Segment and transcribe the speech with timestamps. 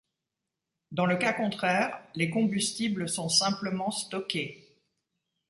[0.91, 4.79] Dans le cas contraire les combustibles sont simplement stockés.